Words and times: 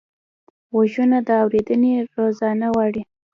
غوږونه 0.71 1.17
د 1.27 1.29
اورېدنې 1.43 1.93
روزنه 2.15 2.67
غواړي 2.73 3.01